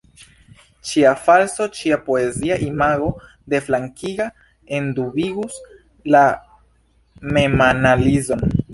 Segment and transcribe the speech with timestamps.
[0.91, 3.11] Ĉia falso, ĉia poezia imago
[3.55, 4.29] deflankiga,
[4.81, 5.63] endubigus
[6.17, 6.27] la
[7.39, 8.47] memanalizon.